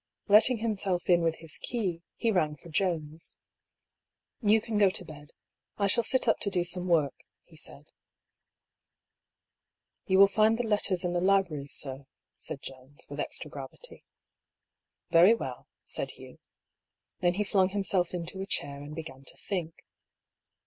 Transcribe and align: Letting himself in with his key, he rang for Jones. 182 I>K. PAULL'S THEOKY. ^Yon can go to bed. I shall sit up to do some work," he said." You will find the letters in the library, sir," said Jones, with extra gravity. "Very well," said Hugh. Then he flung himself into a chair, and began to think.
Letting 0.27 0.57
himself 0.57 1.07
in 1.11 1.21
with 1.21 1.35
his 1.41 1.59
key, 1.59 2.01
he 2.15 2.31
rang 2.31 2.55
for 2.55 2.69
Jones. 2.69 3.35
182 4.39 4.43
I>K. 4.43 4.47
PAULL'S 4.47 4.47
THEOKY. 4.47 4.57
^Yon 4.57 4.65
can 4.65 4.77
go 4.79 4.89
to 4.89 5.05
bed. 5.27 5.31
I 5.77 5.85
shall 5.85 6.03
sit 6.03 6.27
up 6.27 6.39
to 6.39 6.49
do 6.49 6.63
some 6.63 6.87
work," 6.87 7.13
he 7.43 7.55
said." 7.55 7.85
You 10.07 10.17
will 10.17 10.27
find 10.27 10.57
the 10.57 10.65
letters 10.65 11.03
in 11.05 11.13
the 11.13 11.21
library, 11.21 11.67
sir," 11.69 12.07
said 12.35 12.63
Jones, 12.63 13.05
with 13.11 13.19
extra 13.19 13.51
gravity. 13.51 14.03
"Very 15.11 15.35
well," 15.35 15.67
said 15.83 16.09
Hugh. 16.09 16.39
Then 17.19 17.35
he 17.35 17.43
flung 17.43 17.69
himself 17.69 18.11
into 18.11 18.41
a 18.41 18.47
chair, 18.47 18.81
and 18.81 18.95
began 18.95 19.23
to 19.23 19.37
think. 19.37 19.85